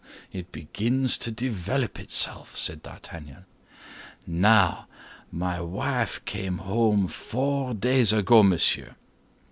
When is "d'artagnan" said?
2.81-3.45